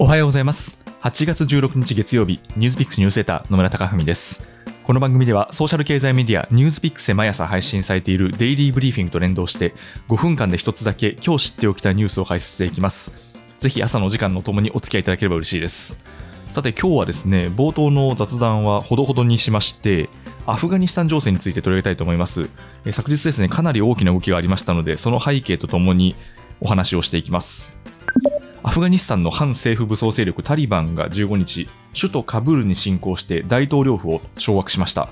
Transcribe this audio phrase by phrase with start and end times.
[0.00, 0.80] おはようございます。
[1.00, 4.48] 8月16日月曜日、ニュースピックスニュースレター野村貴文です。
[4.84, 9.74] この番組ではソーシャル経済メディアニュースピックスで毎朝配信されているデイリーブリーフィングと連動して
[10.06, 13.12] 5分間で一つだけ今日知っておきたいニュースを解説していきます。
[13.58, 15.98] ぜひ朝の時間のともにお付き合いいただければ嬉しいです。
[16.52, 20.08] さて今日はですね、冒頭の雑談はほどほどにしまして、
[20.46, 22.48] アフガニスタン情勢について取り上げたいと思います。
[22.92, 26.14] 昨日ですね、かなり大きな動きがありましたので、その背景とともに
[26.60, 27.77] お話をしていきます。
[28.68, 35.08] アフガニスタンの反政府武装勢力タリバンが15日、首都カブールに侵攻して大統領府を掌握しました。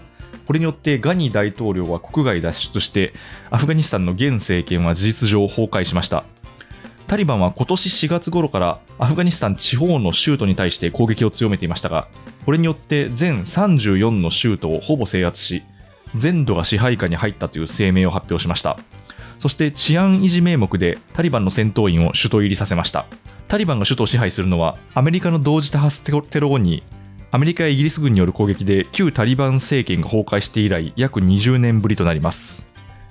[0.46, 3.14] これによってガニ大統領は国外脱出して、
[3.48, 6.24] アフガニスタンの現政権は事実上崩壊しました。
[7.06, 12.08] タリバンは今年4月頃からアフガニスタン地方の州都に対して攻撃を強めていましたが、
[12.44, 15.62] これによって全34の州都をほぼ制圧し、
[16.14, 18.78] 全土が支配下に入ったという声明を発表しました。
[19.38, 23.06] そして治安維持名目でタリバンの戦闘員を首都入りさせました。
[23.48, 26.82] タリバンが首都を支配するのはアメリカの同時多発テロ後に
[27.30, 32.66] アメリカやイギリス軍による攻撃で旧タリバン政権が崩壊して以来約20年ぶりとなります。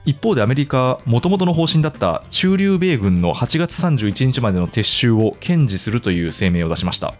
[0.05, 7.15] 一方でアメリカは元々の方針だった駐留米軍の8月31日までの撤収を堅持するという声明を出しました。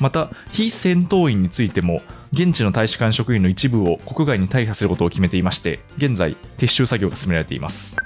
[0.00, 2.00] また非戦闘員についても
[2.32, 7.96] 現地の大使館職員の一部を国外に退避することを決めていまして現在撤収作業が進められています。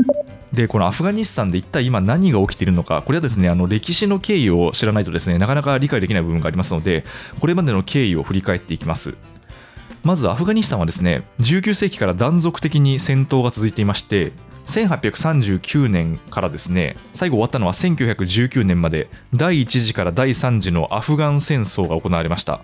[0.55, 7.05] でこのアフガニスタンで一体今何が起きているのか、これはですねあの歴史の経緯を知らないとですねなかなか理解できない部分がありますので、
[7.41, 9.17] これまでの経緯を振り返っていきます。
[10.05, 14.33] まずアフガニスタンはですね19世紀から断続的に戦闘が続いていまして、
[14.67, 22.63] 1839年からですね最後終わったのは1919年まで第1次から第3次のアフガン戦争が行われました。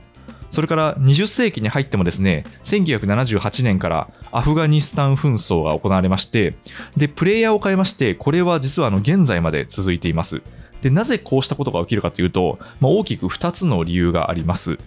[0.51, 6.57] それから20世紀に入ってもですね、1978年からアフガニスタン紛争が行われまして、
[6.97, 10.43] で、プレイヤーを変えまして、これは実はあの現在まで続いています。
[10.83, 14.79] で、なぜこうしたことが起きるかというと、まあ、大きく2つの理由があります。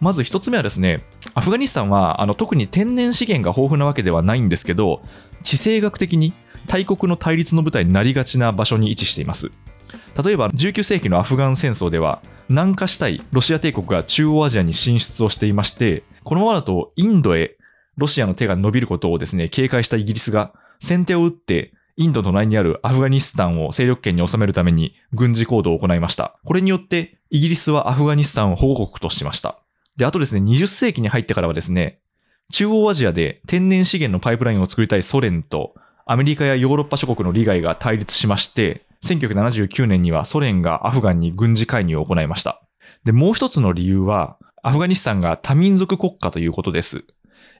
[0.00, 5.02] まず1つ目はですね、アフガニスタンはあの特に天然資源が豊富なわけではないんですけど、
[5.42, 6.32] 地政学的に
[6.66, 9.50] 大国の対立の舞台になりがちな場所に位置しています。
[10.22, 17.56] 例えば19世紀のアフガン戦争では南下したいロシア帝国が中央アジアに進出をしていましてこのままだとインドへ
[17.96, 26.38] ロシアの手が伸びることをですね警戒したイギリスが先手を打ってインドの隣にあるアフガニスタンを勢力圏に収めるために軍事行動を行いました。
[26.46, 29.58] これによってイギリスはアフガニスタンを保護国としました。
[29.98, 32.00] であとですね20世紀に入ってからはですね
[32.52, 35.74] 中央アジアで天然資源のパイプラインを作りたいソ連と
[36.06, 42.62] アメリカやヨーロッパ諸国の利害が対立しまして1979年にはソ連がアフガンに軍事介入を行いました。
[43.04, 47.04] で、もう一つの理由は、アフガニスタンが多民族国家ということです。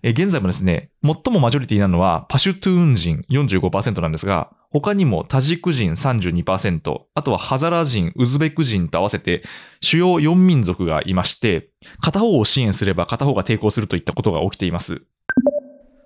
[0.02, 9.42] え現在もですね、最もマジョリティなのはパシュトゥーン人45%なんですが、他にもタジク人32%、あとはハザラ人、ウズベク人と合わせて
[9.80, 15.02] 主要4民族がいまして、片方を支援すれば片方が抵抗するといったことが起きています。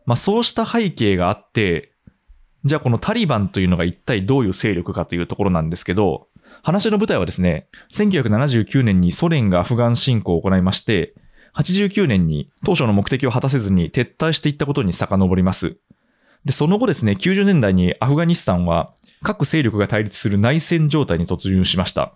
[0.06, 1.93] まあそうした背景があって、
[2.64, 6.28] じゃあこのタリバンというのが一体どういう勢力かというところなんですけど、
[6.62, 11.14] 話の舞台はですね、1979年にソ連がアフガン侵攻を行いまして、
[11.56, 15.76] 89年に当初の目的を果たせずに撤退していったことに遡ります。
[16.44, 18.92] で、その後ですね、90年代にアフガニスタンは
[19.22, 22.14] 各勢力が対立する内戦状態に突入しました。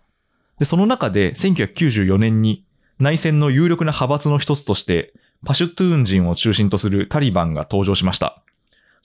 [0.59, 2.65] で、その中で1994年に
[2.99, 5.13] 内戦の有力な派閥の一つとして、
[5.47, 8.43] パシュトゥーン人を中心とするタリバンが登場しました。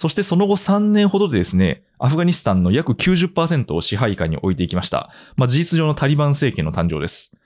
[0.03, 5.09] そしてその後3年ほどでですね、アフガニスタンの約90%を支配下に置いていきました。
[5.38, 7.38] まあ、事実上のタリバン政権の誕生です。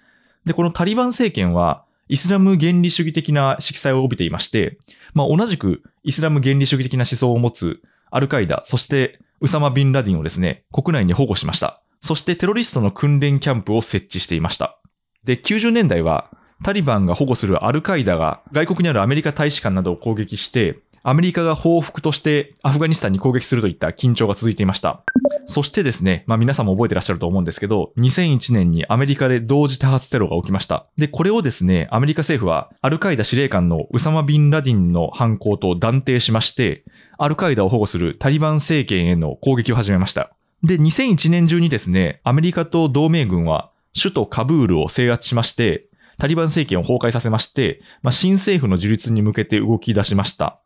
[0.44, 4.80] で、このタリバン政権は、イスラム原理主義的な色彩を帯びていまして、
[5.14, 7.80] まあ、同じくイスラム原理主義的な思想を持つ
[8.10, 11.84] アルカイダ、そしてウサマ・ビンラディンをですね、国内に保護しました。
[12.02, 14.80] そしてテロリストの訓練キャンプを設置していました。
[15.24, 16.32] で、90年代は、
[16.64, 20.80] タリバンが保護するアルカイダが外国にあるアメリカ大使館などを攻撃して、
[21.10, 25.06] アメリカが報復としてアフガニスタンに攻撃するといった緊張が続いていました。
[25.46, 30.86] そしてですね、まあ皆さんも覚えてらっしゃると思うんですけど、2001年にアメリカで同時多発テロが起きました。
[30.98, 36.84] で、これをですね、アメリカ政府はアルカイダ司令官のウサマ・ビンラディンの犯行と断定しまして、
[37.18, 40.34] アルカイダを保護するタリバン政権への攻撃を始めました。
[40.62, 45.88] で、2001年中にですね、アメリカと同盟軍は首都カブールを制圧しまして、
[46.18, 50.60] タリバン政権を崩壊させまして、まあ、新政府の樹立に向けて動き出しました。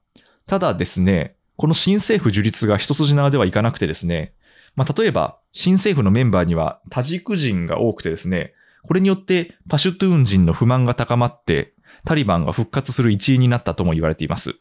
[0.48, 4.34] ただですね、この新政府樹立が一筋縄ではいかなくてですね、
[4.76, 8.54] まあ、例えば、新政府のメンバーにはタジク人が多くてですね、
[8.84, 11.74] これによってパシュトゥーン人の不満が高まって、
[12.06, 14.56] タリバンが復活する一因になったとも言われています。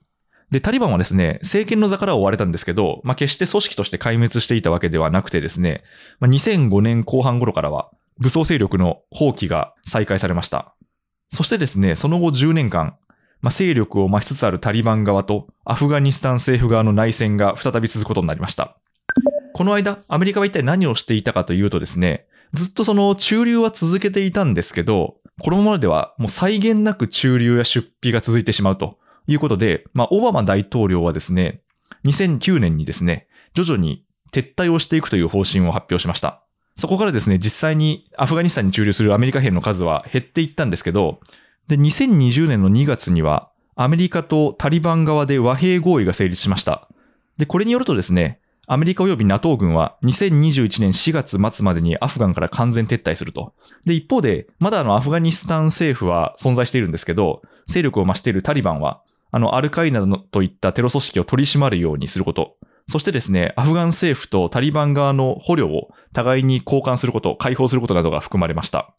[0.51, 5.85] で、タリバンはですね、政権の座から追われたんですけど、まあ、決して組織として壊滅していたわけではなくてですね、
[6.19, 10.75] まあ、2005年後半頃からは、武装勢力の放棄が再開されました。
[11.31, 12.97] そしてですね、その後10年間、
[13.43, 18.77] まあ、勢力を増しつつあるタリバン側とアフガニスタン政府側の内戦が再び続くことになりました。
[19.55, 31.63] この間、アメリカは一体何をしていたかというとですね、ずっとその駐留は続けていたんですけど、このままではもう際限なく駐留や出費が続いてしまうということで、まあ、オバマ大統領はですね、
[32.05, 36.43] 2009年にですね、徐々に撤退をしていくという方針を発表しました。
[36.77, 41.21] そこからですね、実際にアフガニスタンに駐留するアメリカ兵の数は減っていったんですけど、
[41.71, 46.89] で、2020年の2月には、アメリカとタリバン側で和平合意が成立しました。
[47.39, 53.55] で、これによるとですね、アメリカ及び NATO 軍は2021年4月末までにアフガンから完全撤退すると。
[53.85, 62.57] で、一方で、まだあのアフガニスタン政府は存在しているんですけど、勢力を増しているタリバンは、あの、アルカイナといったテロ組織を取り締まるようにすること。
[62.89, 68.93] そしてですね、アフガン政府とタリバン側の捕虜を互いに交換すること、解放することなどが含まれました。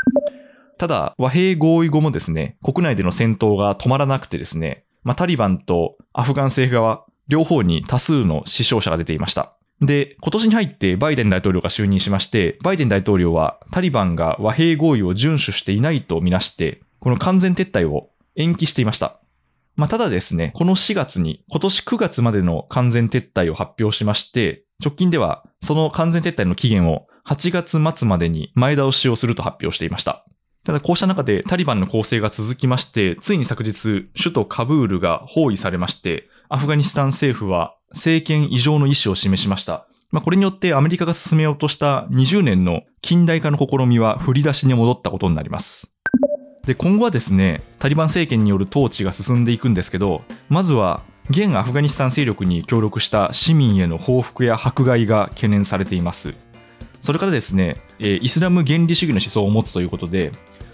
[0.78, 9.54] ただ、和平合意後もですね、国内での戦闘が止まらなくてですね、まあ、タリバンとアフガン政府側、両方に多数の死傷者が出ていました。
[9.82, 19.20] で、今年に入ってバイデン大統領が就任しまして、バイデン大統領はタリバンが和平合意を遵守していないとみなして、この完全撤退を延期していました。
[19.76, 30.26] まあ、ただですね、この4月に今年9月までの完全撤退を発表しまして、直近ではその完全撤退の期限を8月末までに前倒しをすると発表していました。
[30.64, 39.88] ただこうした中でタリバンの攻勢が続きまして、ついに昨日、首都カブールが包囲されまして、アフガニスタン政府は政権移譲の意思を示しました。
[40.12, 45.94] まあ、これによってアメリカが進めようとした20年の近代化の試みは振り出しに戻ったことになります。
[46.66, 56.36] で、今後はですね、タリバン政権による統治が進んでいくんですけど、まずは現アフガニスタン勢力に協力した市民への報復や迫害が懸念されています。
[57.00, 60.32] それからですね、イスラム原理主義の思想を持つということで、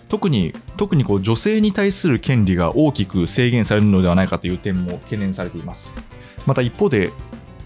[0.09, 6.07] 特に、特にこう女性に対する権利が大きく制限されるのではないかという点も懸念されています。
[6.45, 7.11] また一方で、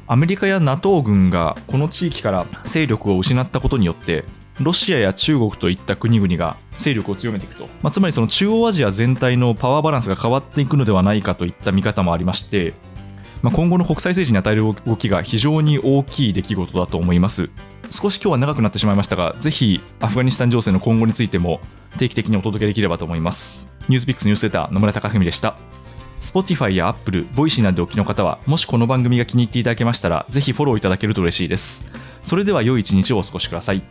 [0.07, 4.25] アメリカや NATO 軍がこの地域から勢力を失ったことによって、
[4.59, 12.73] ロシアや中国といった国々が勢力を強めていくと、まあ、つまりその中央アジア全体のパワーバランスが変わっていくのではないかといった見方もありまして、
[13.41, 17.49] まあ、今後の国際政治に与える動きが非常に大きい出来事だと思います。
[17.91, 21.59] 少し今日は長くなってしまいましたが、ぜひアフガニスタン情勢の今後についても
[21.99, 23.69] 定期的にお届けできればと思います。
[23.89, 25.57] ニュースピックスニュースレター野村貴文でした。
[26.21, 31.85] Spotify や Apple、Voicy などでお聞きの方は、もしこの番組が気に入っていただけましたら、ぜひフォローいただけると嬉しいです。
[32.23, 33.83] それでは良い一日をお過ごしください。